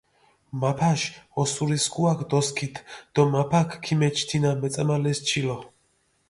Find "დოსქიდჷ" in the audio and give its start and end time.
2.31-2.79